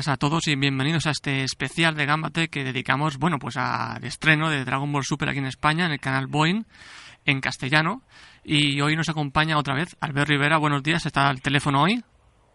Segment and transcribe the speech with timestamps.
[0.00, 4.02] días a todos y bienvenidos a este especial de Gambate que dedicamos, bueno, pues al
[4.02, 6.62] estreno de Dragon Ball Super aquí en España, en el canal Boeing,
[7.26, 8.00] en castellano.
[8.42, 10.56] Y hoy nos acompaña otra vez Albert Rivera.
[10.56, 12.02] Buenos días, ¿está al teléfono hoy?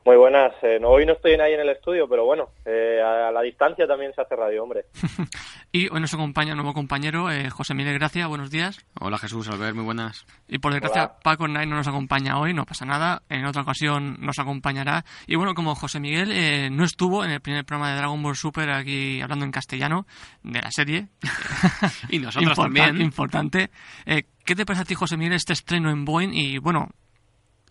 [0.05, 0.54] Muy buenas.
[0.62, 3.88] Eh, no, hoy no estoy ahí en el estudio, pero bueno, eh, a la distancia
[3.88, 4.86] también se hace radio, hombre.
[5.72, 8.28] y hoy nos acompaña un nuevo compañero, eh, José Miguel Gracia.
[8.28, 8.86] Buenos días.
[9.00, 10.28] Hola Jesús, Albert, muy buenas.
[10.47, 13.23] Y por desgracia, Paco Knight no nos acompaña hoy, no pasa nada.
[13.30, 15.03] En otra ocasión nos acompañará.
[15.25, 18.36] Y bueno, como José Miguel eh, no estuvo en el primer programa de Dragon Ball
[18.36, 20.06] Super aquí hablando en castellano
[20.44, 21.08] de la serie.
[22.09, 23.02] y nosotros también.
[23.02, 23.72] Importante.
[24.06, 26.30] Eh, ¿Qué te parece a ti, José Miguel, este estreno en Boeing?
[26.31, 26.92] Y bueno,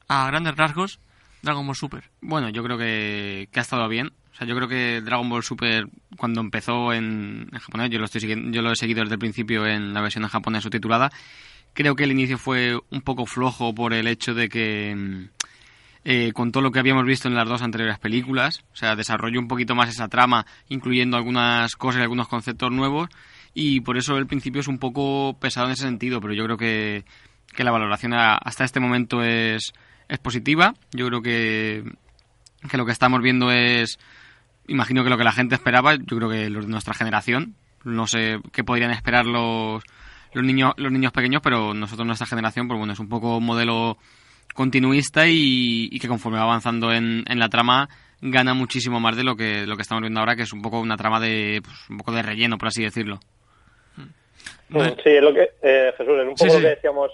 [0.08, 0.98] a grandes rasgos,
[1.44, 2.10] Dragon Ball Super.
[2.20, 4.12] Bueno, yo creo que, que ha estado bien.
[4.32, 5.86] O sea, yo creo que Dragon Ball Super,
[6.16, 9.66] cuando empezó en, en japonés, yo lo, estoy yo lo he seguido desde el principio
[9.66, 11.12] en la versión en japonés subtitulada,
[11.72, 15.28] creo que el inicio fue un poco flojo por el hecho de que,
[16.04, 19.38] eh, con todo lo que habíamos visto en las dos anteriores películas, o sea, desarrolló
[19.38, 23.08] un poquito más esa trama, incluyendo algunas cosas y algunos conceptos nuevos,
[23.54, 26.56] y por eso el principio es un poco pesado en ese sentido, pero yo creo
[26.56, 27.04] que,
[27.54, 29.72] que la valoración hasta este momento es,
[30.08, 30.74] es positiva.
[30.92, 31.84] Yo creo que,
[32.70, 33.98] que lo que estamos viendo es,
[34.68, 38.06] imagino que lo que la gente esperaba, yo creo que los de nuestra generación, no
[38.06, 39.82] sé qué podrían esperar los,
[40.32, 43.44] los niños los niños pequeños, pero nosotros nuestra generación, pues bueno, es un poco un
[43.44, 43.98] modelo
[44.54, 47.88] continuista y, y que conforme va avanzando en, en, la trama
[48.20, 50.80] gana muchísimo más de lo que lo que estamos viendo ahora, que es un poco
[50.80, 53.20] una trama de pues, un poco de relleno, por así decirlo.
[54.70, 56.56] Sí, es lo que eh, Jesús, es un poco sí, sí.
[56.56, 57.10] lo que decíamos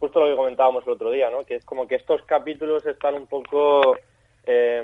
[0.00, 1.44] justo lo que comentábamos el otro día, ¿no?
[1.44, 3.96] Que es como que estos capítulos están un poco,
[4.44, 4.82] eh,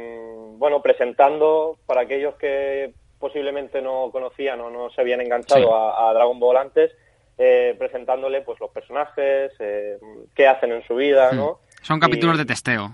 [0.58, 5.68] bueno, presentando para aquellos que posiblemente no conocían o no se habían enganchado sí.
[5.72, 6.92] a, a, Dragon Ball antes,
[7.38, 9.98] eh, presentándole pues los personajes, eh,
[10.34, 11.36] qué hacen en su vida, sí.
[11.36, 11.60] ¿no?
[11.80, 12.90] Son capítulos y, de testeo.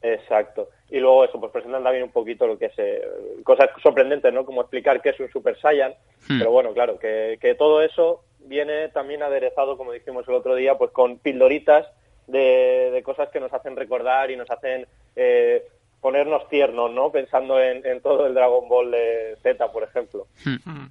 [0.00, 0.70] Exacto.
[0.88, 3.02] Y luego eso, pues presentan también un poquito lo que es eh,
[3.42, 4.46] cosas sorprendentes, ¿no?
[4.46, 5.92] Como explicar qué es un Super Saiyan.
[6.28, 6.38] Hmm.
[6.38, 10.76] Pero bueno, claro, que, que todo eso viene también aderezado, como dijimos el otro día,
[10.76, 11.86] pues con pildoritas
[12.26, 15.62] de, de cosas que nos hacen recordar y nos hacen eh,
[16.00, 17.10] ponernos tiernos, ¿no?
[17.10, 20.26] Pensando en, en, todo el Dragon Ball de Z, por ejemplo.
[20.44, 20.86] Hmm.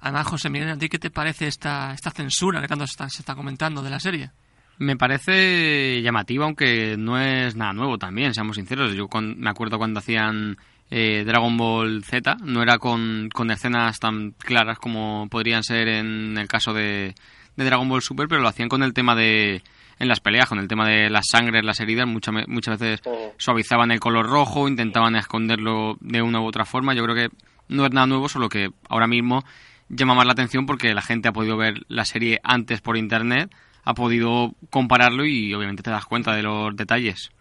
[0.00, 3.08] Además, José Miguel, ¿a ti qué te parece esta, esta censura que tanto se está,
[3.08, 4.30] se está comentando de la serie?
[4.78, 8.94] Me parece llamativa, aunque no es nada nuevo también, seamos sinceros.
[8.94, 10.56] Yo con, me acuerdo cuando hacían
[10.96, 16.38] eh, Dragon Ball Z, no era con, con, escenas tan claras como podrían ser en
[16.38, 17.16] el caso de,
[17.56, 19.60] de, Dragon Ball Super, pero lo hacían con el tema de
[19.98, 23.02] en las peleas, con el tema de las sangres, las heridas, muchas, muchas veces
[23.38, 26.94] suavizaban el color rojo, intentaban esconderlo de una u otra forma.
[26.94, 29.42] Yo creo que no es nada nuevo, solo que ahora mismo
[29.88, 33.52] llama más la atención porque la gente ha podido ver la serie antes por internet,
[33.82, 37.32] ha podido compararlo y obviamente te das cuenta de los detalles.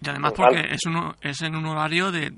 [0.00, 2.32] Y además porque es, uno, es en un horario de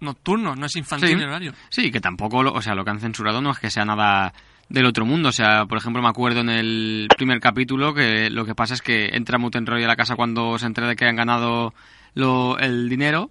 [0.00, 1.14] nocturno, no es infantil sí.
[1.14, 1.52] el horario.
[1.70, 4.32] Sí, que tampoco, o sea, lo que han censurado no es que sea nada
[4.68, 5.30] del otro mundo.
[5.30, 8.82] O sea, por ejemplo, me acuerdo en el primer capítulo que lo que pasa es
[8.82, 11.74] que entra Muten Roy a la casa cuando se entera de que han ganado
[12.14, 13.30] lo, el dinero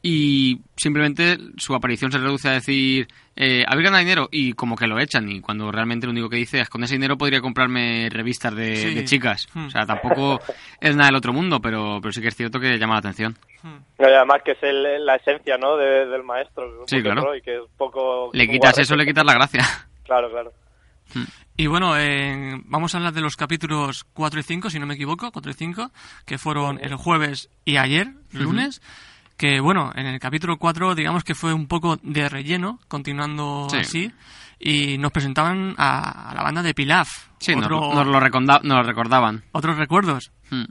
[0.00, 4.86] y simplemente su aparición se reduce a decir eh, habéis ganado dinero y como que
[4.86, 8.08] lo echan y cuando realmente lo único que dice es con ese dinero podría comprarme
[8.08, 8.94] revistas de, sí.
[8.94, 9.66] de chicas hmm.
[9.66, 10.40] o sea tampoco
[10.80, 13.32] es nada del otro mundo pero pero sí que es cierto que llama la atención
[13.32, 13.47] hmm.
[13.64, 17.56] Y además que es el, la esencia no de, del maestro sí claro y que
[17.56, 19.64] es poco le quitas eso le quitas la gracia
[20.04, 20.52] claro claro
[21.14, 21.24] hmm.
[21.56, 24.94] y bueno, eh, vamos a hablar de los capítulos 4 y 5, si no me
[24.94, 25.90] equivoco, 4 y 5,
[26.24, 28.78] que fueron el jueves y ayer, lunes.
[28.78, 32.80] Uh -huh que bueno, en el capítulo 4 digamos que fue un poco de relleno,
[32.88, 33.76] continuando sí.
[33.76, 34.12] así,
[34.58, 37.28] y nos presentaban a, a, la banda de Pilaf.
[37.38, 39.44] Sí, Otro, nos, nos, lo nos, lo recordaban.
[39.52, 40.32] ¿Otros recuerdos?
[40.50, 40.64] Hmm.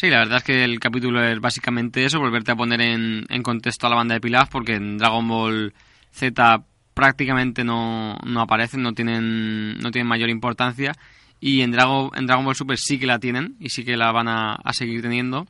[0.00, 3.42] Sí, la verdad es que el capítulo es básicamente eso, volverte a poner en, en
[3.42, 5.74] contexto a la banda de Pilaf, porque en Dragon Ball
[6.10, 6.64] Z
[6.94, 10.92] prácticamente no, no aparecen, no tienen, no tienen mayor importancia,
[11.38, 14.10] y en Dragon, en Dragon Ball Super sí que la tienen, y sí que la
[14.10, 15.46] van a, a seguir teniendo,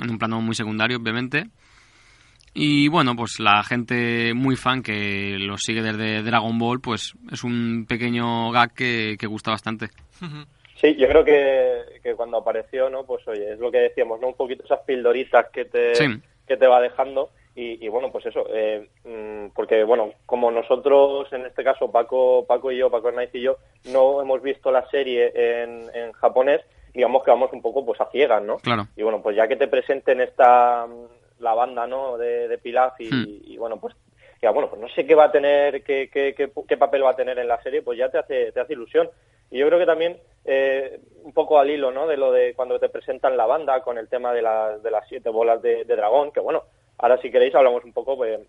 [0.00, 1.50] en un plano muy secundario, obviamente.
[2.54, 7.44] Y bueno, pues la gente muy fan que lo sigue desde Dragon Ball, pues es
[7.44, 9.90] un pequeño gag que, que gusta bastante.
[10.80, 13.04] Sí, yo creo que, que, cuando apareció, ¿no?
[13.04, 14.28] Pues oye, es lo que decíamos, ¿no?
[14.28, 15.92] Un poquito esas pildoritas que te,
[16.46, 17.30] que te va dejando.
[17.54, 22.46] Y, y, bueno, pues eso, eh, mm, porque bueno, como nosotros, en este caso Paco,
[22.46, 23.58] Paco y yo, Paco Hernández y yo,
[23.92, 26.62] no hemos visto la serie en, en japonés,
[26.94, 28.56] digamos que vamos un poco pues a ciegas, ¿no?
[28.56, 28.86] Claro.
[28.96, 30.86] Y bueno, pues ya que te presenten esta
[31.40, 32.16] la banda, ¿no?
[32.16, 33.24] De, de Pilaf y, Hmm.
[33.44, 33.94] y, bueno, pues
[34.50, 37.16] bueno, pues no sé qué va a tener, qué, qué, qué, qué papel va a
[37.16, 39.08] tener en la serie, pues ya te hace, te hace ilusión.
[39.50, 42.06] Y yo creo que también eh, un poco al hilo, ¿no?
[42.06, 45.06] De lo de cuando te presentan la banda con el tema de, las de las
[45.08, 46.64] siete bolas de, de dragón, que bueno,
[46.98, 48.40] ahora si queréis hablamos un poco, pues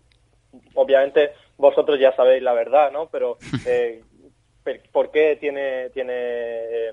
[0.74, 3.08] obviamente vosotros ya sabéis la verdad, ¿no?
[3.10, 4.02] Pero eh,
[4.92, 6.92] ¿por qué tiene, tiene eh,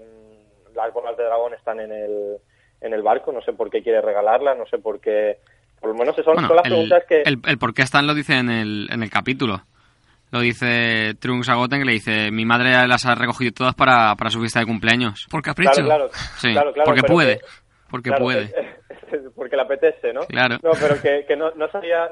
[0.76, 2.38] las bolas de dragón están en el,
[2.82, 3.32] en el barco?
[3.32, 5.40] No sé por qué quiere regalarlas, no sé por qué...
[5.82, 7.22] Por lo menos son, Bueno, son las el, preguntas que...
[7.26, 9.62] el, el por qué están lo dice en el, en el capítulo.
[10.32, 14.16] Lo dice Trunks a Goten que le dice, mi madre las ha recogido todas para,
[14.16, 15.28] para su fiesta de cumpleaños.
[15.30, 15.74] Por capricho.
[15.84, 17.40] Claro, claro, Sí, claro, claro, porque puede.
[17.40, 17.46] que-
[17.90, 18.44] porque claro, puede.
[18.46, 18.78] eh,
[19.36, 20.22] porque le apetece, ¿no?
[20.22, 20.58] Claro.
[20.64, 22.10] No, pero que, que no, no sabía,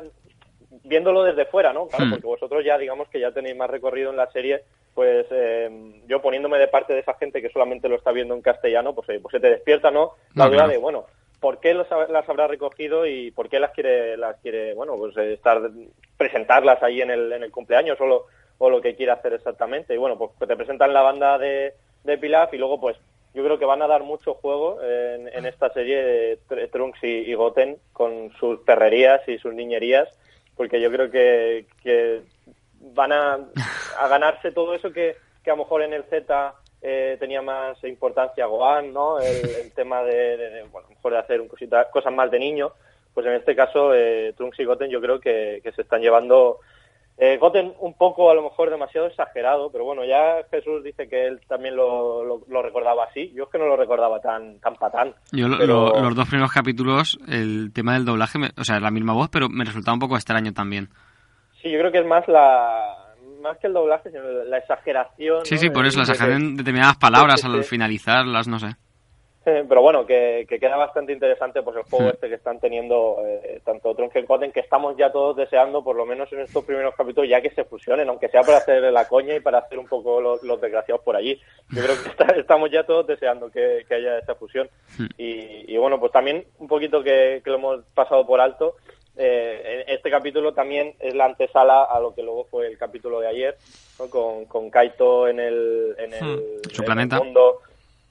[0.83, 1.87] viéndolo desde fuera, ¿no?
[1.87, 2.09] Claro, Hmm.
[2.11, 4.61] porque vosotros ya, digamos que ya tenéis más recorrido en la serie,
[4.93, 5.69] pues eh,
[6.07, 9.07] yo poniéndome de parte de esa gente que solamente lo está viendo en castellano, pues,
[9.09, 10.11] eh, pues se te despierta, ¿no?
[10.35, 10.71] La No, duda claro.
[10.71, 11.05] de, bueno,
[11.39, 15.33] ¿por qué las habrá recogido y por qué las quiere, las quiere, bueno, pues eh,
[15.33, 15.69] estar,
[16.17, 19.93] presentarlas ahí en el, en el cumpleaños o lo, que quiere hacer exactamente?
[19.93, 21.73] Y bueno, pues te presentan la banda de,
[22.19, 22.97] Pilaf y luego, pues,
[23.33, 27.33] yo creo que van a dar mucho juego en, esta serie de Tr- Trunks y,
[27.33, 30.09] Goten con sus perrerías y sus niñerías,
[30.57, 31.65] porque yo creo que,
[32.81, 33.39] van a,
[33.99, 37.81] a ganarse todo eso que, que a lo mejor en el Z eh, tenía más
[37.83, 39.19] importancia Gohan, ¿no?
[39.19, 39.35] El,
[39.65, 42.29] el tema de, de- de, bueno, a lo mejor de hacer un cosita, cosas más
[42.31, 42.71] de niño,
[43.13, 46.59] pues en este caso eh, Trunks y Goten yo creo que, que se están llevando
[47.21, 51.25] eh, Goten un poco, a lo mejor, demasiado exagerado, pero bueno, ya Jesús dice que
[51.27, 53.33] él también lo, lo, lo recordaba así.
[53.35, 55.13] Yo es que no lo recordaba tan, tan patán.
[55.33, 58.79] Yo lo- pero- lo- los dos primeros capítulos, el tema del doblaje, me- o sea,
[58.79, 60.87] la misma voz, pero me resultaba un poco extraño también.
[61.61, 62.98] Sí, yo creo que es más la
[63.39, 65.45] más que el doblaje, sino la exageración.
[65.45, 65.61] Sí, ¿no?
[65.61, 67.69] sí, por De- eso, las de- exageran determinadas palabras Sí, sí, al sí.
[67.69, 68.67] finalizarlas, no sé.
[69.45, 73.59] Pero bueno, que, que queda bastante interesante pues el juego este que están teniendo eh,
[73.65, 76.93] tanto Trunks y Goten, que estamos ya todos deseando, por lo menos en estos primeros
[76.93, 79.87] capítulos, ya que se fusionen, aunque sea para hacer la coña y para hacer un
[79.87, 81.39] poco los, los desgraciados por allí.
[81.71, 84.69] Yo creo que está- estamos ya todos deseando que, que haya esa fusión.
[85.17, 88.75] Y, y bueno, pues también un poquito que, que lo hemos pasado por alto,
[89.19, 93.27] eh, este capítulo también es la antesala a lo que luego fue el capítulo de
[93.27, 93.57] ayer,
[93.99, 94.09] ¿no?
[94.09, 96.69] con, con Kaito en el, en el, Hmm.
[96.71, 97.17] Su en planeta.
[97.17, 97.59] el mundo,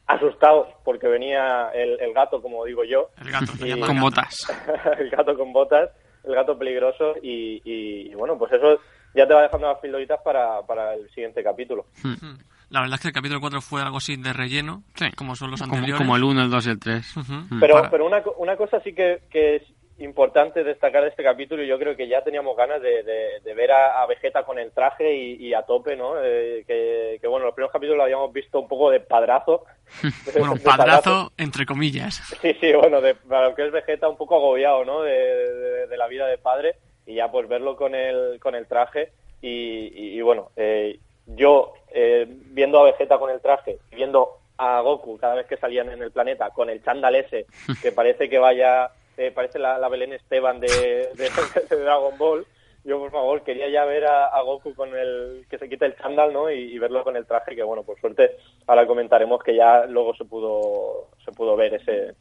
[0.07, 3.53] asustados porque venía el, el gato, como digo yo, El gato.
[3.87, 4.37] Con botas.
[4.99, 5.91] el gato con botas,
[6.25, 8.79] el gato peligroso y, y- y bueno, pues eso
[9.15, 11.87] ya te va dejando las pildoritas para, para el siguiente capítulo.
[12.05, 12.37] Mm.
[12.71, 15.07] La verdad es que el capítulo 4 fue algo así de relleno, Sí.
[15.17, 15.97] como son los anteriores.
[15.97, 17.17] como el 1, el 2 y el 3.
[17.17, 17.33] Ujú.
[17.33, 17.61] Mm.
[17.61, 19.63] Pero, Para- pero una, una cosa sí que, que es
[19.99, 23.55] importante destacar de este capítulo y yo creo que ya teníamos ganas de, de- de
[23.55, 26.15] ver a, a Vegeta con el traje y, y a tope, ¿no?
[26.23, 29.65] Eh, que, que, bueno, los primeros capítulos lo habíamos visto un poco de padrazo.
[30.39, 32.21] Bueno, De padrazo, entre comillas.
[32.43, 35.03] Sí, sí, bueno, de, para lo que es Vegeta un poco agobiado, ¿no?
[35.03, 39.11] De, la vida de padre y ya pues verlo con el, con el traje
[39.43, 44.81] y, y- y, bueno, eh, yo eh, viendo a Vegeta con el traje, viendo a
[44.81, 47.47] Goku cada vez que salían en el planeta con el chándal ese,
[47.83, 48.91] que parece que vaya,
[49.35, 51.31] parece la, la Belén Esteban de, de-
[51.77, 52.47] de Dragon Ball,
[52.85, 55.97] yo por favor quería ya ver a, a Goku con el que se quite el
[55.97, 56.51] chándal, ¿no?
[56.51, 60.15] Y, y verlo con el traje, que bueno, por suerte ahora comentaremos que ya luego
[60.15, 62.15] se pudo se pudo ver ese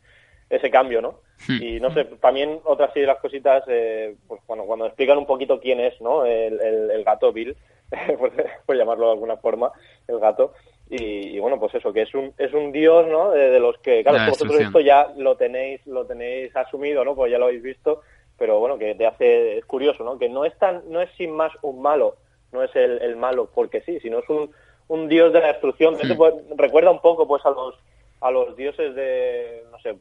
[0.50, 1.20] ese cambio, ¿no?
[1.48, 1.62] Hmm.
[1.62, 5.26] Y no sé, también otra así de las cositas, eh, pues bueno, cuando explican un
[5.26, 6.26] poquito quién es, ¿no?
[6.26, 7.56] El, el- el gato Bill,
[8.18, 8.32] por,
[8.66, 9.72] por llamarlo de alguna forma,
[10.08, 10.54] el gato.
[10.90, 13.32] Y, y bueno, pues eso, que es un, es un dios, ¿no?
[13.32, 17.14] De, de los que, claro, vosotros esto ya lo tenéis, lo tenéis asumido, ¿no?
[17.14, 18.04] Pues ya lo habéis visto,
[18.38, 20.18] pero bueno, que te hace, es curioso, ¿no?
[20.18, 22.16] Que no es tan, no es sin más un malo,
[22.54, 24.50] no es el, el malo porque sí, sino es un,
[24.88, 25.96] un dios de la destrucción.
[26.00, 27.76] Esto, pues, recuerda un poco, pues, a los,
[28.22, 29.98] a los dioses de, no sé,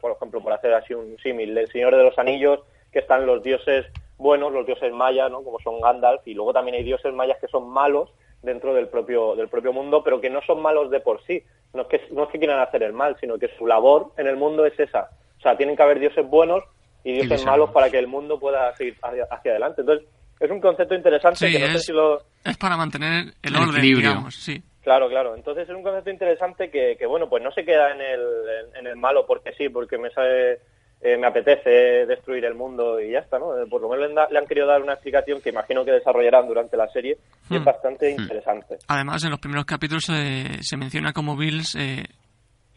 [0.00, 2.60] por ejemplo, por hacer así un símil, del Señor de los Anillos,
[2.92, 3.86] que están los dioses
[4.18, 5.42] buenos, los dioses mayas, ¿no?
[5.42, 8.12] Como son Gandalf, y luego también hay dioses mayas que son malos
[8.42, 11.42] dentro del propio, del propio mundo, pero que no son malos de por sí.
[11.74, 14.26] No es, que, no es que quieran hacer el mal, sino que su labor en
[14.26, 15.08] el mundo es esa.
[15.38, 16.62] O sea, tienen que haber dioses buenos
[17.04, 19.80] y dioses malos para que el mundo pueda seguir hacia, hacia adelante.
[19.80, 20.06] Entonces,
[20.38, 23.54] es un concepto interesante Sí, que no sé es- si lo, Es para mantener el
[23.54, 24.08] El orden, equilibrio.
[24.10, 24.62] digamos, sí.
[24.82, 25.36] Claro, claro.
[25.36, 28.76] Entonces es un concepto interesante que, que, bueno, pues no se queda en el, en,
[28.78, 30.58] en el malo porque sí, porque me sale
[31.04, 33.58] eh, me apetece destruir el mundo y ya está, ¿no?
[33.58, 36.76] Eh, por lo menos le han, querido dar una explicación que imagino que desarrollarán durante
[36.76, 37.18] la serie
[37.50, 37.64] y es hmm.
[37.64, 38.20] bastante hmm.
[38.20, 38.78] interesante.
[38.86, 42.04] Además, en los primeros capítulos se menciona como Bills eh,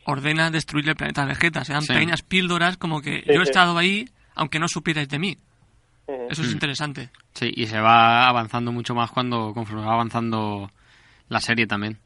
[0.05, 1.63] ordena destruir el planeta Vegeta.
[1.63, 5.37] Se dan pequeñas píldoras como que yo he estado ahí aunque no supierais de mí.
[6.07, 6.53] Eso es hmm.
[6.53, 7.09] interesante.
[7.35, 10.71] Sí, y se va avanzando mucho más cuando conforme va avanzando
[11.29, 11.99] la serie también.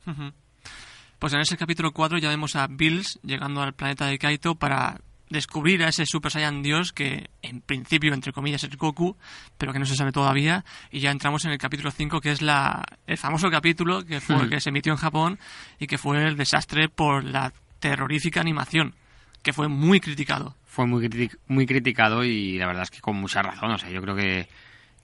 [1.17, 4.99] Pues en ese capítulo 4 ya vemos a Bills llegando al planeta de Kaito para
[5.29, 9.15] descubrir a ese Super Saiyan Dios que en principio, entre comillas, es Goku,
[9.57, 10.65] pero que no se sabe todavía.
[10.91, 14.45] Y ya entramos en el capítulo 5, que es la, el famoso capítulo que, fue,
[14.45, 14.49] hmm.
[14.49, 15.39] que se emitió en Japón
[15.79, 18.95] y que fue el desastre por la terrorífica animación,
[19.43, 20.55] que fue muy criticado.
[20.65, 21.09] Fue muy,
[21.47, 23.71] muy criticado y la verdad es que con mucha razón.
[23.71, 24.47] O sea, yo creo que,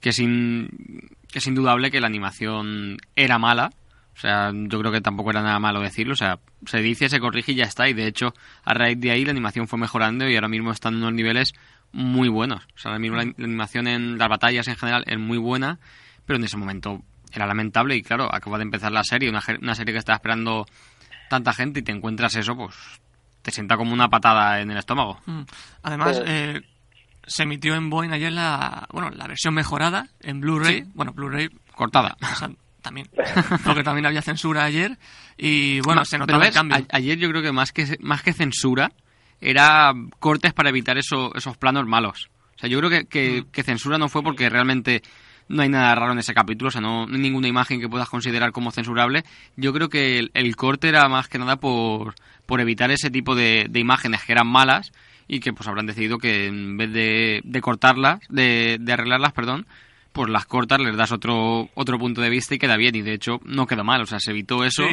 [0.00, 3.70] que, es, que es indudable que la animación era mala
[4.16, 6.14] o sea, yo creo que tampoco era nada malo decirlo.
[6.14, 7.86] O sea, se dice, se corrige y ya está.
[7.86, 8.32] Y de hecho,
[8.64, 11.52] a raíz de ahí la animación fue mejorando y ahora mismo están en unos niveles
[11.92, 12.64] muy buenos.
[12.74, 15.78] O sea, ahora mismo la, animación en las batallas en general es muy buena,
[16.24, 17.94] pero en ese momento era lamentable.
[17.94, 20.64] Y claro, acaba de empezar la serie, una, una serie que estaba esperando
[21.28, 22.74] tanta gente y te encuentras eso, pues
[23.42, 25.20] te sienta como una patada en el estómago.
[25.26, 25.42] Mm.
[25.82, 26.62] Además, eh,
[27.26, 30.84] se emitió en Boeing ayer la, bueno, la versión mejorada en Blu-ray.
[30.94, 32.16] Bueno, Blu-ray cortada
[32.86, 33.08] también.
[33.64, 34.96] Porque también había censura ayer
[35.36, 36.86] y bueno, se notaba el cambio.
[36.90, 38.92] ayer yo creo que más que más que censura
[39.40, 42.30] era cortes para evitar eso, esos planos malos.
[42.54, 43.50] O sea, yo creo que, mm.
[43.50, 45.02] que, censura no fue porque realmente
[45.48, 48.08] no hay nada raro en ese capítulo, o sea, no, hay ninguna imagen que puedas
[48.08, 49.24] considerar como censurable.
[49.56, 52.14] Yo creo que el, corte era más que nada por,
[52.46, 54.92] por evitar ese tipo de, de, imágenes que eran malas
[55.28, 59.66] y que pues habrán decidido que en vez de, de cortarlas, de, de arreglarlas, perdón,
[60.16, 62.96] pues las cortas, les das otro otro punto de vista y queda bien.
[62.96, 64.84] Y de hecho no quedó mal, o sea, se evitó eso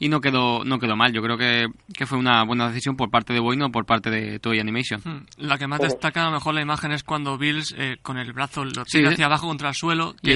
[0.00, 1.12] y no quedó no quedó mal.
[1.12, 1.68] Yo creo que,
[2.06, 5.00] fue una buena decisión por parte de Boy, no por parte de Toy Animation.
[5.04, 5.26] Hmm.
[5.38, 8.32] La que más destaca a lo mejor la imagen es cuando Bills eh, con el
[8.32, 10.16] brazo lo tira hacia abajo contra el suelo.
[10.22, 10.34] Y,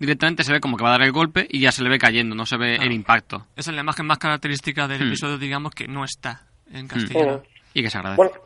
[0.00, 1.98] directamente se ve como que va a dar el golpe y ya se le ve
[1.98, 3.46] cayendo, no se ve el impacto.
[3.54, 5.06] Esa es la imagen más característica del hmm.
[5.06, 6.42] episodio, digamos, que no está
[6.72, 6.88] en hmm.
[6.88, 7.42] castellano.
[7.74, 8.40] Y que se agradece.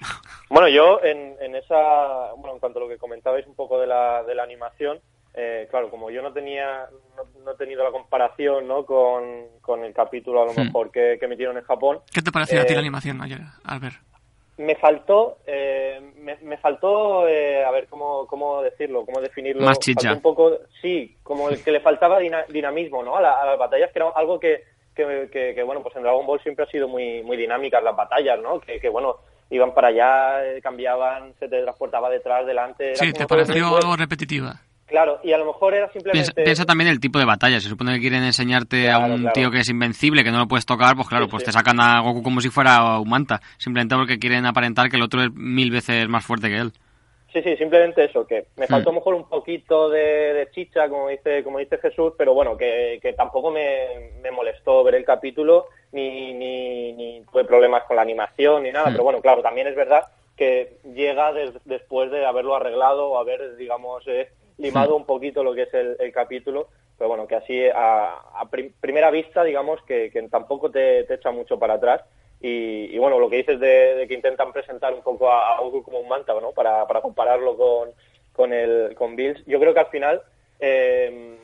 [0.50, 1.76] Bueno, yo en, en, esa,
[2.36, 5.00] bueno, en cuanto a lo que comentabais un poco de la, de la animación,
[5.34, 6.86] eh, claro, como yo no tenía,
[7.42, 8.84] no, he tenido la comparación ¿no?
[8.84, 10.66] con, con el capítulo a lo hmm.
[10.66, 12.00] mejor que, que, emitieron en Japón.
[12.12, 13.40] ¿Qué te pareció a ti la eh, animación ayer,
[13.80, 13.92] ver
[14.58, 16.00] Me faltó, eh,
[16.42, 19.64] me, faltó, a ver cómo, cómo decirlo, cómo definirlo.
[19.64, 20.12] Más chicha.
[20.12, 23.16] Un poco, sí, como el que le faltaba dinamismo ¿no?
[23.16, 26.66] a, las batallas, que era algo que, que, que, bueno, pues en Dragon Ball siempre
[26.66, 28.60] ha sido muy, muy dinámicas las batallas, ¿no?
[28.60, 29.16] Que, que bueno,
[29.48, 32.94] iban para allá, cambiaban, se te transportaba detrás, delante.
[32.96, 34.60] sí, te pareció algo repetitiva.
[34.92, 36.44] Claro, y a lo mejor era simplemente...
[36.44, 37.58] Piensa, también el tipo de batalla.
[37.60, 40.66] Se supone que quieren enseñarte a un tío que es invencible, que no lo puedes
[40.66, 43.40] tocar, pues claro, pues te sacan a Goku como si fuera un manta.
[43.56, 46.72] Simplemente porque quieren aparentar que el otro es mil veces más fuerte que él.
[47.32, 51.08] Sí, sí, simplemente eso, que me faltó a lo mejor un poquito de, chicha, como
[51.08, 56.92] dice, como dice Jesús, pero bueno, que, tampoco me, molestó ver el capítulo, ni, ni,
[56.92, 60.02] ni tuve problemas con la animación, ni nada, pero bueno, claro, también es verdad
[60.36, 61.32] que llega
[61.64, 64.28] después de haberlo arreglado o haber, digamos, eh,
[64.62, 68.48] limado un poquito lo que es el, capítulo, pero bueno, que así a,
[68.80, 72.02] primera vista, digamos, que, tampoco te, echa mucho para atrás.
[72.40, 76.08] Y, bueno, lo que dices de, que intentan presentar un poco a, Goku como un
[76.08, 76.52] manta, ¿no?
[76.52, 77.90] Para, compararlo con,
[78.32, 79.44] con, el, con Bills.
[79.46, 80.22] Yo creo que al final,
[80.58, 81.36] eh,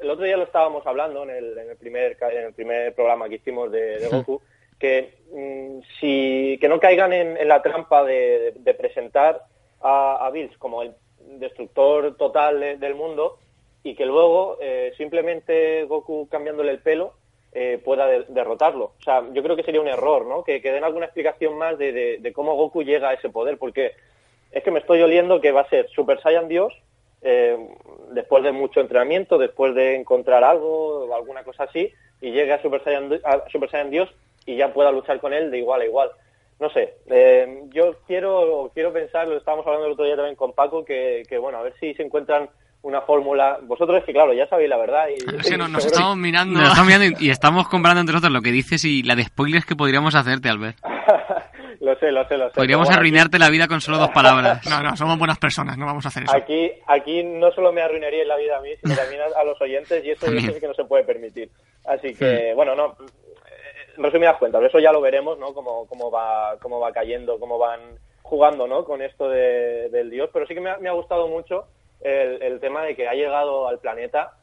[0.00, 3.28] el otro día lo estábamos hablando en el, en el, primer, en el primer programa
[3.28, 4.40] que hicimos de, Goku,
[4.78, 9.42] que mm, si que no caigan en, la trampa de, presentar
[9.80, 10.94] a, a Bills como el
[11.38, 13.38] destructor total del mundo
[13.82, 17.14] y que luego eh, simplemente Goku cambiándole el pelo
[17.52, 18.92] eh, pueda derrotarlo.
[18.98, 20.42] O sea, yo creo que sería un error, ¿no?
[20.44, 23.92] Que, den alguna explicación más de, cómo Goku llega a ese poder, porque
[24.50, 26.74] es que me estoy oliendo que va a ser Super Saiyan Dios
[27.22, 27.56] eh,
[28.10, 32.60] después de mucho entrenamiento, después de encontrar algo o alguna cosa así, y llegue a
[32.60, 34.10] Super Saiyan, a Super Saiyan Dios
[34.44, 36.10] y ya pueda luchar con él de igual a igual
[36.58, 40.52] no sé, eh, yo quiero, quiero pensar, lo estábamos hablando el otro día también con
[40.52, 42.48] Paco, que, que bueno, a ver si se encuentran
[42.86, 43.58] una fórmula.
[43.62, 45.06] Vosotros es que, claro, ya sabéis la verdad.
[45.08, 45.24] Y,
[45.56, 46.60] nos, estamos mirando.
[47.18, 50.48] y, estamos comprando entre nosotros lo que dices y la de spoilers que podríamos hacerte,
[50.48, 50.78] Albert.
[51.80, 52.54] lo sé, lo sé, lo sé.
[52.54, 54.64] Podríamos arruinarte la vida con solo dos palabras.
[54.66, 56.36] no, no, somos buenas personas, no vamos a hacer eso.
[56.36, 60.04] Aquí, aquí no solo me arruinaría la vida a mí, sino también a, los oyentes
[60.04, 61.50] y eso, es que no se puede permitir.
[61.86, 62.96] Así que, bueno, no,
[63.96, 65.54] resumidas cuentas, eso ya lo veremos, ¿no?
[65.54, 67.80] Cómo, cómo, va, cómo va cayendo, cómo van
[68.22, 68.84] jugando, ¿no?
[68.84, 70.30] Con esto de, del dios.
[70.32, 71.66] Pero sí que me ha, gustado mucho
[72.00, 74.36] el, tema de que ha llegado al planeta.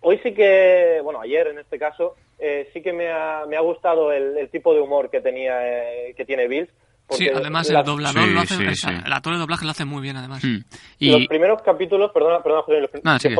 [0.00, 3.60] Hoy sí que, bueno, ayer en este caso, eh, sí que me ha, me ha
[3.60, 6.70] gustado el, tipo de humor que tenía, eh, que tiene Bills,
[7.10, 10.42] Sí, además el doblador lo hace, el actor de doblaje lo hace muy bien, además.
[10.42, 10.64] Hmm.
[10.98, 11.10] Y...
[11.10, 12.90] Los primeros capítulos, perdona, perdona, José, los,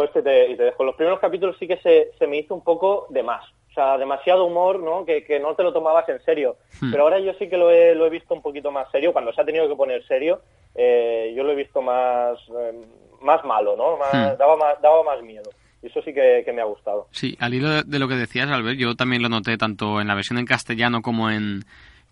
[0.05, 0.85] este te, y te dejo.
[0.85, 3.45] Los primeros capítulos sí que se, se me hizo un poco de más.
[3.71, 5.05] O sea, demasiado humor, ¿no?
[5.05, 6.57] Que, que no te lo tomabas en serio.
[6.81, 6.91] Hmm.
[6.93, 9.13] Pero ahora yo sí que lo he, lo he visto un poquito más serio.
[9.13, 10.43] Cuando se ha tenido que poner serio,
[10.75, 12.81] eh, yo lo he visto más, eh,
[13.23, 13.97] más malo, ¿no?
[13.97, 14.39] Hmm.
[14.39, 15.51] daba, más, daba más miedo.
[15.83, 17.09] Y eso sí que, me ha gustado.
[17.11, 20.15] Sí, al hilo de lo que decías, Albert, yo también lo noté tanto en la
[20.15, 21.65] versión en castellano como en,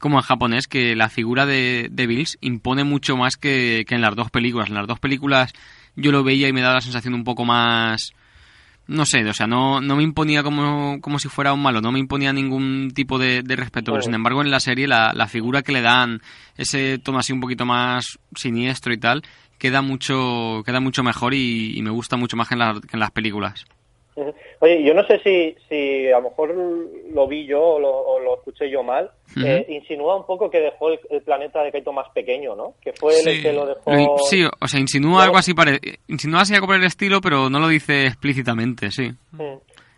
[0.02, 4.02] como en japonés, que la figura de, de Bills impone mucho más que, que en
[4.02, 4.68] las dos películas.
[4.68, 5.52] En las dos películas
[5.94, 8.12] yo lo veía y me daba la sensación un poco más
[8.88, 11.92] no sé, o sea, no, no me imponía como, como si fuera un malo, no
[11.92, 15.62] me imponía ningún tipo de, respeto, pero sin embargo en la serie la, la, figura
[15.62, 16.20] que le dan,
[16.56, 19.22] ese tono así un poquito más siniestro y tal,
[19.56, 23.64] queda mucho, queda mucho mejor y, me gusta mucho más que en las películas.
[24.60, 28.70] Oye, yo no sé si, si a lo mejor lo vi yo o lo, escuché
[28.70, 29.10] yo mal.
[29.42, 32.74] Eh, insinúa un poco que dejó el, planeta de Kaito más pequeño, ¿no?
[32.82, 34.18] Que fue el que lo dejó.
[34.28, 35.80] Sí, o sea, insinúa algo así, pare...
[36.08, 39.10] insinúa así algo por el estilo, pero no lo dice explícitamente, sí.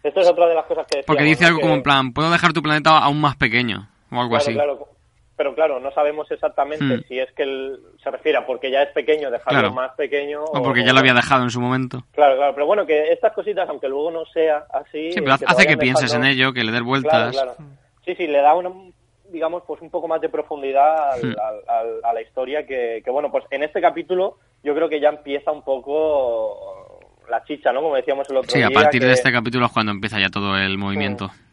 [0.02, 2.52] Esto es otra de las cosas que Porque dice algo como en plan, puedo dejar
[2.52, 4.52] tu planeta aún más pequeño, o algo así.
[4.52, 4.93] Claro,
[5.36, 7.02] pero claro, no sabemos exactamente hmm.
[7.08, 10.44] si es que él se refiere a porque ya es pequeño, dejarlo más pequeño.
[10.44, 12.04] O, porque ya lo había dejado en su momento.
[12.12, 15.12] Claro, claro, pero bueno, que estas cositas, aunque luego no sea así...
[15.12, 17.36] Sí, pero hace que pienses en ello, que le des vueltas.
[18.04, 18.70] Sí, sí, le da una,
[19.30, 21.34] digamos, pues un poco más de profundidad hmm.
[22.04, 25.50] a la historia que, que, bueno, pues en este capítulo yo creo que ya empieza
[25.50, 27.82] un poco la chicha, ¿no?
[27.82, 28.68] Como decíamos el otro día.
[28.68, 31.26] Sí, a partir de este capítulo es cuando empieza ya todo el movimiento.
[31.26, 31.43] Hmm.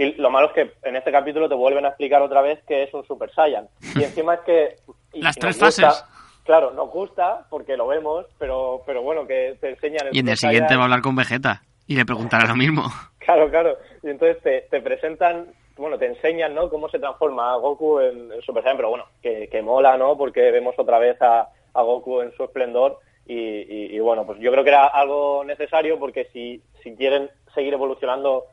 [0.00, 2.84] Y lo malo es que en este capítulo te vuelven a explicar otra vez que
[2.84, 3.68] es un Super Saiyan.
[3.94, 4.76] Y encima es que...
[5.12, 6.06] Las tres fases.
[6.42, 10.06] Claro, nos gusta porque lo vemos, pero, pero bueno, que te enseñan...
[10.06, 12.84] El y en el siguiente va a hablar con Vegeta y le preguntará lo mismo.
[13.20, 13.76] Claro, claro.
[14.02, 16.68] Y entonces te, te presentan, bueno, te enseñan, ¿no?
[16.68, 20.16] Cómo se transforma Goku en, Super Saiyan, pero bueno, que, que, mola, ¿no?
[20.16, 24.40] Porque vemos otra vez a, a Goku en su esplendor y, y, y, bueno, pues
[24.40, 28.46] yo creo que era algo necesario porque si, si quieren seguir evolucionando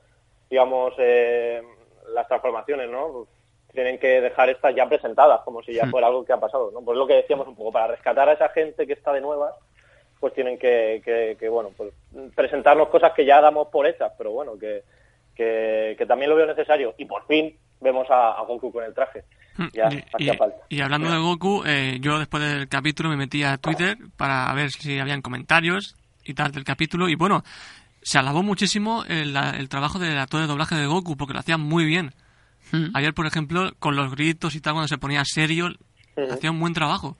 [0.49, 1.61] digamos, eh,
[2.13, 3.11] las transformaciones, ¿no?
[3.11, 3.29] Pues
[3.73, 5.91] tienen que dejar estas ya presentadas, como si ya hmm.
[5.91, 6.81] fuera algo que ha pasado, ¿no?
[6.81, 9.53] Pues lo que decíamos un poco, para rescatar a esa gente que está de nuevas,
[10.19, 11.93] pues tienen que, que, bueno, pues
[12.35, 14.83] presentarnos cosas que ya damos por hechas, pero bueno, que,
[15.35, 16.95] que, también lo veo necesario.
[16.97, 19.25] Y por fin vemos a, Goku con el traje.
[19.57, 19.67] Hmm.
[19.73, 20.65] Ya y, falta.
[20.69, 24.71] y, hablando de Goku, eh, yo después del capítulo me metí a Twitter para ver
[24.71, 27.09] si habían comentarios y tal del capítulo.
[27.09, 27.43] Y bueno,
[28.07, 29.33] se alabó muchísimo el,
[29.67, 32.13] trabajo del actor de doblaje de Goku, porque lo hacía muy bien.
[32.71, 32.91] Hmm.
[32.93, 35.75] Ayer, por ejemplo, con los gritos y tal, cuando se ponía serio,
[36.31, 37.17] hacía un buen trabajo.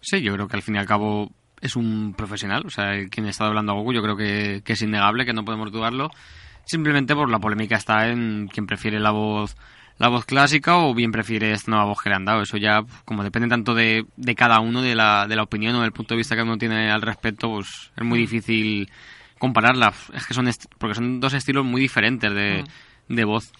[0.00, 2.64] Sí, yo creo que al fin y al cabo es un profesional.
[2.66, 5.70] O sea, quien está hablando a Goku, yo creo que, es innegable, que no podemos
[5.70, 6.10] dudarlo.
[6.64, 9.56] Simplemente por la polémica está en quien prefiere la voz
[9.98, 12.42] la voz clásica o bien prefiere esta nueva voz que le han dado.
[12.42, 15.82] Eso ya, como depende tanto de, de cada uno, de la, de la opinión o
[15.82, 18.22] del punto de vista que uno tiene al respecto, pues es muy hmm.
[18.22, 18.90] difícil
[19.44, 20.10] compararlas.
[20.14, 22.64] Es que son porque son dos estilos muy diferentes de,
[23.08, 23.14] mm.
[23.14, 23.52] de voz.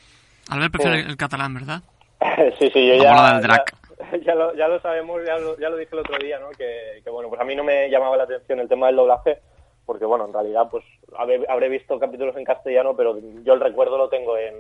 [0.49, 1.83] Albert prefiere el catalán, ¿verdad?
[2.59, 3.41] sí, sí, yo ya,
[4.25, 6.51] ya, lo, ya lo sabemos, ya lo, ya lo dije el otro día, ¿no?
[6.51, 9.39] Que, que, bueno, pues a mí no me llamaba la atención el tema del doblaje,
[9.85, 10.85] porque bueno, en realidad pues
[11.19, 14.55] habré, habré visto capítulos en castellano, pero yo el recuerdo lo tengo en,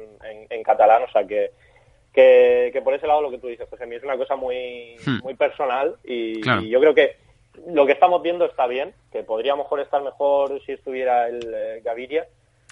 [0.50, 1.52] en, catalán, o sea que,
[2.12, 4.36] que, que, por ese lado lo que tú dices, pues a mí es una cosa
[4.36, 5.22] muy, hmm.
[5.22, 7.16] muy personal y, yo creo que
[7.66, 11.80] lo que estamos viendo está bien, que podría mejor estar mejor si estuviera el eh,
[11.84, 12.26] Gaviria.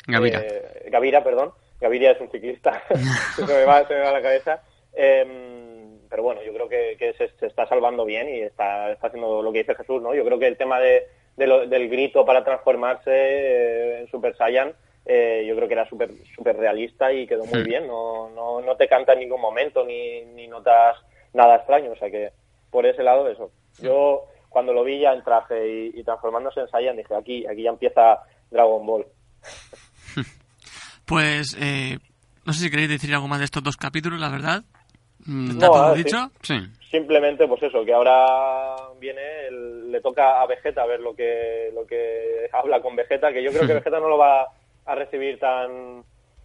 [0.06, 0.40] Gavira.
[0.40, 1.52] Eh, Gavira, perdón.
[1.80, 2.82] Gaviria es un ciclista,
[3.36, 4.62] se, me va, se me va la cabeza.
[4.94, 9.52] Em, pero bueno, yo creo que, se, está salvando bien y está, está haciendo lo
[9.52, 10.14] que dice Jesús, ¿no?
[10.14, 14.74] Yo creo que el tema de, del grito para transformarse eh, en Super Saiyan,
[15.06, 17.64] eh, yo creo que era súper super realista y quedó muy hmm.
[17.64, 17.86] bien.
[17.86, 20.96] No, no, no te canta en ningún momento ni, ni notas
[21.32, 21.92] nada extraño.
[21.92, 22.30] O sea que
[22.70, 23.50] por ese lado, eso.
[23.80, 27.70] Yo cuando lo vi ya en traje y, transformándose en Saiyan, dije, aquí, aquí ya
[27.70, 29.06] empieza Dragon Ball.
[31.04, 31.98] Pues eh,
[32.46, 34.62] no sé si queréis decir algo más de estos dos capítulos, la verdad.
[35.26, 36.30] Mm, ¿Está todo dicho?
[36.42, 36.54] Sí.
[36.90, 42.48] Simplemente, pues eso, que ahora viene, le toca a Vegeta ver lo que, lo que
[42.52, 44.46] habla con Vegeta, que yo creo que Vegeta no lo va
[44.84, 46.04] a recibir tan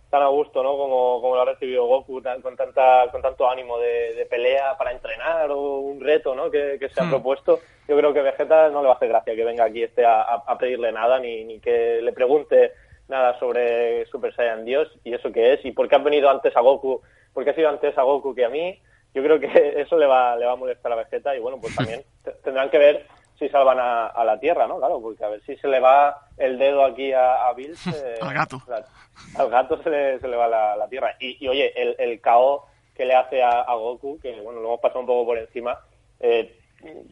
[0.10, 0.78] tan a gusto, ¿no?
[0.78, 5.52] Como, como lo ha recibido Goku, con tanta con tanto ánimo de, pelea para entrenar
[5.52, 6.50] o un reto, ¿no?
[6.50, 7.10] Que, se ha hmm.
[7.10, 7.60] propuesto.
[7.88, 10.58] Yo creo que Vegeta no le va a hacer gracia que venga aquí este a,
[10.60, 12.74] pedirle nada ni, ni que le pregunte
[13.08, 16.56] nada sobre Super Saiyan Dios y eso que es y por qué ha venido antes
[16.56, 17.02] a Goku,
[17.34, 18.80] por qué ha sido antes a Goku que a mí.
[19.14, 19.48] Yo creo que
[19.82, 22.04] eso le va le va a molestar a Vegeta y bueno, pues también
[22.44, 23.06] tendrán que ver
[23.40, 24.78] si salvan a, la Tierra, ¿no?
[24.78, 27.86] Claro, porque a ver si se le va el dedo aquí a, a Bills.
[27.88, 28.62] Eh, al gato.
[29.36, 31.16] al gato se le, se le va la, Tierra.
[31.20, 35.02] Y, oye, el, el KO que le hace a, Goku, que bueno, lo hemos pasado
[35.02, 35.78] un poco por encima,
[36.20, 36.58] eh,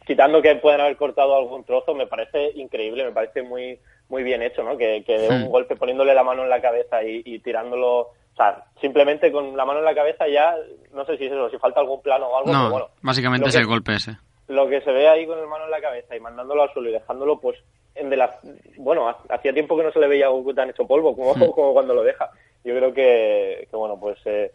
[0.04, 4.42] quitando que pueden haber cortado algún trozo, me parece increíble, me parece muy muy bien
[4.42, 4.76] hecho, ¿no?
[4.76, 8.14] Que, que de un golpe poniéndole la mano en la cabeza y, y tirándolo, o
[8.36, 10.54] sea, simplemente con la mano en la cabeza ya,
[10.92, 13.48] no sé si es eso, si falta algún plano o algo, No, pero bueno, básicamente
[13.48, 14.16] es que- el golpe ese.
[14.48, 16.88] Lo que se ve ahí con el mano en la cabeza y mandándolo al suelo
[16.88, 17.58] y dejándolo, pues,
[17.94, 18.38] en de la,
[18.78, 21.34] bueno, ha- hacía tiempo que no se le veía a Goku tan hecho polvo como,
[21.34, 21.50] Hmm.
[21.54, 22.30] como cuando lo deja.
[22.64, 24.52] Yo creo que, que bueno, pues eh,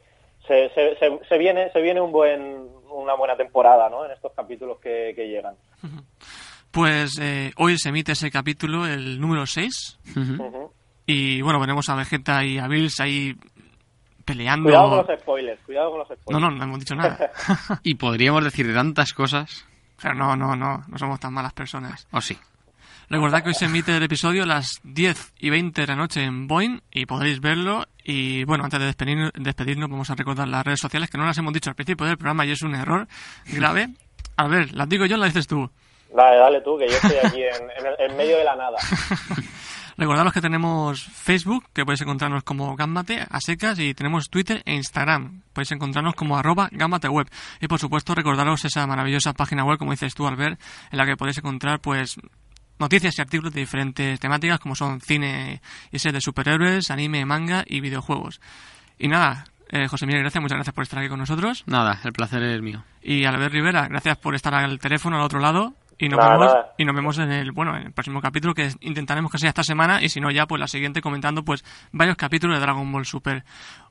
[0.48, 4.06] se, se, se, se viene se viene un buen una buena temporada, ¿no?
[4.06, 5.56] En estos capítulos que, que llegan.
[6.72, 10.00] Pues eh, hoy se emite ese capítulo, el número 6.
[10.16, 10.44] Ujú.
[10.44, 10.74] Ujú.
[11.06, 13.34] Y bueno, veremos a Vegeta y a Bills ahí
[14.26, 14.66] peleando.
[14.70, 16.42] Cuidado con los spoilers, cuidado con los No, spoilers.
[16.44, 17.32] no, no hemos dicho nada.
[17.84, 19.66] Y podríamos decir de tantas cosas.
[20.02, 22.08] Pero no, no, no, no somos tan malas personas.
[22.12, 22.38] O sí.
[23.10, 26.24] Recordad que hoy se emite el episodio a las 10 y 20 de la noche
[26.24, 27.86] en Boeing y podréis verlo.
[28.04, 31.38] Y bueno, antes de despedirnos, despedirnos vamos a recordar las redes sociales que no las
[31.38, 33.08] hemos dicho al principio del programa y es un error
[33.48, 33.90] grave.
[34.38, 35.70] A ver, las digo yo, las dices tú.
[36.16, 38.78] Dale, dale tú, que yo estoy aquí en, en, el- en medio de la nada.
[40.02, 44.74] Recordaros que tenemos Facebook, que podéis encontrarnos como Gambate a secas, y tenemos Twitter e
[44.74, 45.44] Instagram.
[45.54, 47.28] Podéis encontrarnos como arroba gambateweb.
[47.60, 50.60] Y por supuesto, recordaros esa maravillosa página web, como dices tú, Albert,
[50.90, 52.18] en la que podéis encontrar pues
[52.80, 55.62] noticias y artículos de diferentes temáticas, como son cine
[55.92, 58.42] y series de superhéroes, anime, manga y videojuegos.
[58.98, 61.64] Y nada, eh, José Miguel, gracias, muchas gracias por estar aquí con nosotros.
[61.68, 62.84] Nada, el placer es mío.
[63.04, 65.76] Y Albert Rivera, gracias por estar al teléfono al otro lado.
[66.01, 66.75] Y nos, Nada, vemos, nada.
[66.77, 69.63] y nos vemos en el bueno en el próximo capítulo que intentaremos que sea esta
[69.65, 73.07] semana y si no ya pues la siguiente comentando pues varios capítulos de Dragon Ball
[73.07, 73.45] Super.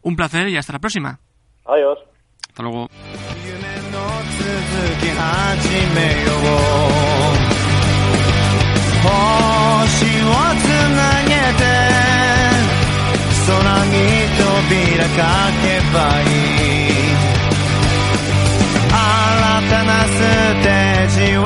[0.03, 1.19] Un placer y hasta la próxima.
[1.65, 1.97] Adiós.
[2.49, 2.87] Hasta luego.
[3.43, 3.57] 夢
[3.91, 3.97] の
[4.37, 7.65] 続き始めよう
[9.03, 9.07] 星
[10.21, 10.29] を
[10.61, 10.63] つ
[10.95, 11.63] なげて
[13.47, 13.93] 空に
[14.37, 15.19] 扉か
[15.61, 16.95] けばいい
[18.91, 20.09] 新たなス
[20.63, 21.45] テージは